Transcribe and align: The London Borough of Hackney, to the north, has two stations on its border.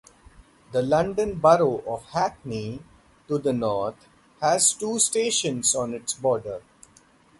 The 0.71 0.81
London 0.81 1.35
Borough 1.37 1.83
of 1.85 2.05
Hackney, 2.05 2.81
to 3.27 3.37
the 3.37 3.53
north, 3.53 4.07
has 4.41 4.73
two 4.73 4.97
stations 4.97 5.75
on 5.75 5.93
its 5.93 6.13
border. 6.15 6.63